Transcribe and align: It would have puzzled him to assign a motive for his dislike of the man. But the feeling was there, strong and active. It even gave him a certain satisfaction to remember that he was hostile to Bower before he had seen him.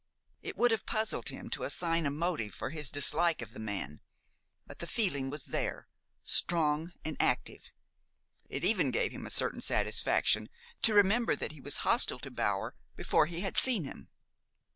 It 0.41 0.57
would 0.57 0.71
have 0.71 0.87
puzzled 0.87 1.29
him 1.29 1.47
to 1.51 1.61
assign 1.63 2.07
a 2.07 2.09
motive 2.09 2.55
for 2.55 2.71
his 2.71 2.89
dislike 2.89 3.43
of 3.43 3.51
the 3.51 3.59
man. 3.59 4.01
But 4.65 4.79
the 4.79 4.87
feeling 4.87 5.29
was 5.29 5.43
there, 5.45 5.89
strong 6.23 6.93
and 7.05 7.15
active. 7.19 7.69
It 8.49 8.63
even 8.63 8.89
gave 8.89 9.11
him 9.11 9.27
a 9.27 9.29
certain 9.29 9.61
satisfaction 9.61 10.49
to 10.81 10.95
remember 10.95 11.35
that 11.35 11.51
he 11.51 11.61
was 11.61 11.77
hostile 11.85 12.17
to 12.21 12.31
Bower 12.31 12.73
before 12.95 13.27
he 13.27 13.41
had 13.41 13.57
seen 13.57 13.83
him. 13.83 14.09